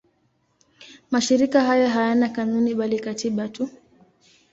Mashirika 1.11 1.61
hayo 1.61 1.89
hayana 1.89 2.29
kanuni 2.29 2.75
bali 2.75 2.99
katiba 2.99 3.47
tu. 3.49 3.69